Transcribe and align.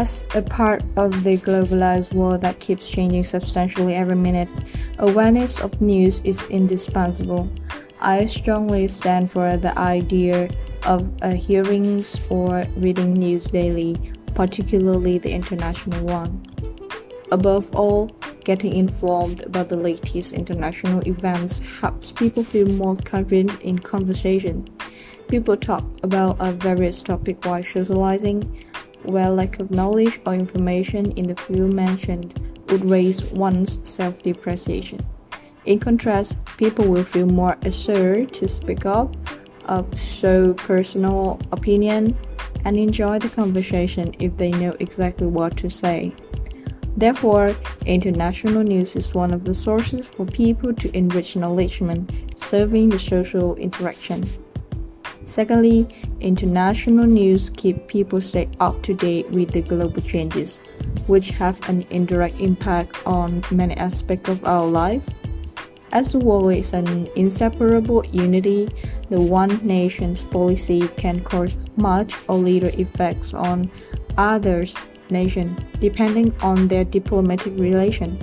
As 0.00 0.24
a 0.34 0.40
part 0.40 0.82
of 0.96 1.24
the 1.24 1.36
globalized 1.36 2.14
world 2.14 2.40
that 2.40 2.58
keeps 2.58 2.88
changing 2.88 3.26
substantially 3.26 3.94
every 3.94 4.16
minute, 4.16 4.48
awareness 4.98 5.60
of 5.60 5.78
news 5.82 6.22
is 6.24 6.42
indispensable. 6.48 7.52
I 8.00 8.24
strongly 8.24 8.88
stand 8.88 9.30
for 9.30 9.58
the 9.58 9.78
idea 9.78 10.48
of 10.86 11.04
hearings 11.34 12.18
or 12.30 12.64
reading 12.76 13.12
news 13.12 13.44
daily, 13.44 13.94
particularly 14.34 15.18
the 15.18 15.32
international 15.32 16.02
one. 16.06 16.40
Above 17.30 17.68
all, 17.76 18.06
getting 18.44 18.72
informed 18.72 19.42
about 19.42 19.68
the 19.68 19.76
latest 19.76 20.32
international 20.32 21.06
events 21.06 21.60
helps 21.60 22.10
people 22.10 22.42
feel 22.42 22.68
more 22.68 22.96
confident 23.04 23.60
in 23.60 23.78
conversation. 23.78 24.66
People 25.28 25.58
talk 25.58 25.84
about 26.02 26.38
a 26.40 26.52
various 26.52 27.02
topic 27.02 27.44
while 27.44 27.62
socializing 27.62 28.64
where 29.10 29.30
lack 29.30 29.60
of 29.60 29.70
knowledge 29.70 30.20
or 30.24 30.34
information 30.34 31.10
in 31.12 31.26
the 31.26 31.36
field 31.36 31.74
mentioned 31.74 32.38
would 32.68 32.88
raise 32.88 33.22
one's 33.32 33.78
self 33.88 34.22
depreciation. 34.22 35.00
In 35.66 35.78
contrast, 35.78 36.36
people 36.56 36.86
will 36.88 37.04
feel 37.04 37.26
more 37.26 37.56
assured 37.62 38.32
to 38.34 38.48
speak 38.48 38.86
up, 38.86 39.14
uh, 39.66 39.82
show 39.96 40.54
personal 40.54 41.38
opinion, 41.52 42.16
and 42.64 42.76
enjoy 42.76 43.18
the 43.18 43.28
conversation 43.28 44.14
if 44.18 44.36
they 44.36 44.50
know 44.50 44.74
exactly 44.80 45.26
what 45.26 45.56
to 45.58 45.68
say. 45.68 46.14
Therefore, 46.96 47.54
international 47.86 48.62
news 48.62 48.96
is 48.96 49.14
one 49.14 49.32
of 49.32 49.44
the 49.44 49.54
sources 49.54 50.06
for 50.06 50.26
people 50.26 50.74
to 50.74 50.96
enrich 50.96 51.36
knowledge, 51.36 51.82
serving 52.36 52.88
the 52.88 52.98
social 52.98 53.54
interaction. 53.56 54.28
Secondly, 55.30 55.86
international 56.20 57.06
news 57.06 57.50
keep 57.50 57.86
people 57.86 58.20
stay 58.20 58.48
up 58.58 58.82
to 58.82 58.94
date 58.94 59.30
with 59.30 59.52
the 59.52 59.62
global 59.62 60.02
changes, 60.02 60.58
which 61.06 61.30
have 61.30 61.56
an 61.68 61.86
indirect 61.90 62.40
impact 62.40 63.06
on 63.06 63.40
many 63.52 63.76
aspects 63.76 64.28
of 64.28 64.44
our 64.44 64.66
life. 64.66 65.02
As 65.92 66.10
the 66.10 66.18
world 66.18 66.52
is 66.52 66.72
an 66.72 67.06
inseparable 67.14 68.04
unity, 68.10 68.68
the 69.08 69.20
one 69.20 69.64
nation's 69.64 70.24
policy 70.24 70.88
can 70.96 71.22
cause 71.22 71.56
much 71.76 72.12
or 72.26 72.34
little 72.34 72.74
effects 72.80 73.32
on 73.32 73.70
others' 74.18 74.74
nation, 75.10 75.56
depending 75.80 76.34
on 76.42 76.66
their 76.66 76.84
diplomatic 76.84 77.56
relation. 77.56 78.18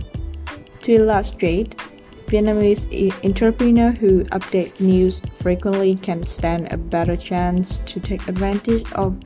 To 0.84 0.92
illustrate, 0.92 1.80
Vietnamese 2.28 2.86
entrepreneurs 3.23 3.97
who 4.00 4.25
update 4.25 4.81
news 4.81 5.22
frequently 5.39 5.95
can 5.95 6.25
stand 6.25 6.67
a 6.72 6.78
better 6.78 7.16
chance 7.16 7.78
to 7.86 8.02
take 8.02 8.28
advantage 8.28 8.92
of 8.94 9.17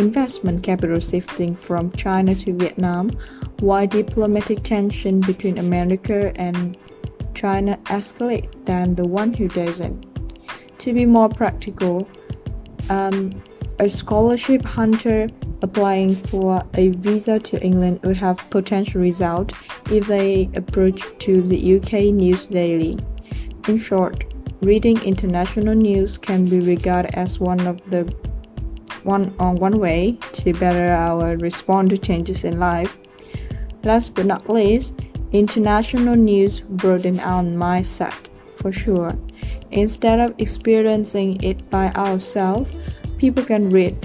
investment 0.00 0.62
capital 0.62 0.98
shifting 0.98 1.54
from 1.54 1.92
China 1.92 2.34
to 2.34 2.54
Vietnam, 2.54 3.10
while 3.60 3.86
diplomatic 3.86 4.62
tension 4.62 5.20
between 5.20 5.58
America 5.58 6.32
and 6.36 6.78
China 7.34 7.76
escalate 7.84 8.48
than 8.64 8.94
the 8.94 9.06
one 9.06 9.34
who 9.34 9.48
doesn't. 9.48 10.06
To 10.78 10.94
be 10.94 11.04
more 11.04 11.28
practical, 11.28 12.08
um, 12.88 13.30
a 13.78 13.88
scholarship 13.88 14.64
hunter 14.64 15.28
applying 15.62 16.14
for 16.14 16.62
a 16.74 16.88
visa 16.88 17.38
to 17.38 17.62
England 17.62 18.00
would 18.04 18.16
have 18.16 18.38
potential 18.50 19.00
result 19.00 19.52
if 19.90 20.06
they 20.06 20.48
approach 20.54 21.02
to 21.18 21.42
the 21.42 21.76
UK 21.76 22.14
news 22.14 22.46
daily. 22.46 22.98
In 23.68 23.78
short, 23.78 24.24
reading 24.62 25.00
international 25.02 25.74
news 25.74 26.18
can 26.18 26.46
be 26.46 26.60
regarded 26.60 27.14
as 27.14 27.40
one 27.40 27.66
of 27.66 27.78
the 27.90 28.04
one 29.02 29.32
on 29.38 29.56
uh, 29.56 29.60
one 29.60 29.78
way 29.78 30.18
to 30.32 30.52
better 30.52 30.92
our 30.92 31.36
response 31.36 31.90
to 31.90 31.98
changes 31.98 32.44
in 32.44 32.58
life. 32.58 32.98
Last 33.84 34.14
but 34.14 34.26
not 34.26 34.50
least, 34.50 34.98
international 35.32 36.16
news 36.16 36.60
broaden 36.60 37.20
our 37.20 37.44
mindset 37.44 38.28
for 38.56 38.72
sure. 38.72 39.16
Instead 39.70 40.18
of 40.18 40.34
experiencing 40.38 41.40
it 41.42 41.68
by 41.70 41.92
ourselves, 41.92 42.76
people 43.18 43.44
can 43.44 43.70
read, 43.70 43.96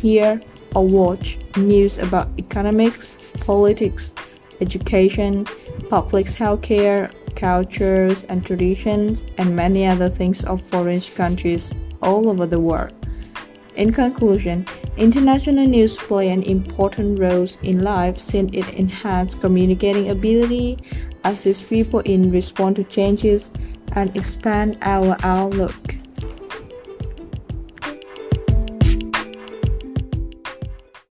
hear, 0.00 0.40
or 0.74 0.86
watch 0.86 1.38
news 1.56 1.98
about 1.98 2.28
economics, 2.38 3.14
politics, 3.40 4.12
education, 4.60 5.46
public 5.88 6.26
healthcare, 6.26 7.12
cultures 7.34 8.24
and 8.24 8.44
traditions, 8.44 9.24
and 9.38 9.54
many 9.54 9.86
other 9.86 10.08
things 10.08 10.44
of 10.44 10.62
foreign 10.62 11.00
countries 11.00 11.72
all 12.02 12.28
over 12.28 12.46
the 12.46 12.60
world. 12.60 12.92
In 13.76 13.92
conclusion, 13.92 14.66
international 14.96 15.66
news 15.66 15.96
play 15.96 16.28
an 16.30 16.42
important 16.42 17.18
role 17.18 17.48
in 17.62 17.82
life 17.82 18.18
since 18.18 18.50
it 18.52 18.68
enhances 18.74 19.40
communicating 19.40 20.10
ability, 20.10 20.76
assists 21.24 21.66
people 21.66 22.00
in 22.00 22.30
respond 22.30 22.76
to 22.76 22.84
changes, 22.84 23.50
and 23.92 24.14
expand 24.16 24.76
our 24.82 25.16
outlook. 25.22 25.99